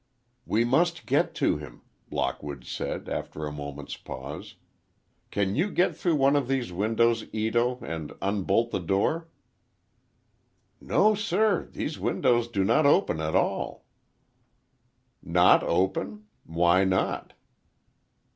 [0.47, 4.55] "We must get to him," Lockwood said, after a moment's pause.
[5.29, 9.27] "Can you get through one of these windows, Ito, and unbolt the door?"
[10.81, 13.85] "No, sir; these windows do not open at all."
[15.21, 16.25] "Not open?
[16.45, 17.33] Why not?"